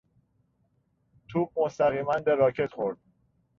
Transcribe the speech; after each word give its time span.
توپ 1.27 1.59
مستقیما 1.59 2.19
به 2.25 2.35
راکت 2.35 2.71
خورد. 2.73 2.97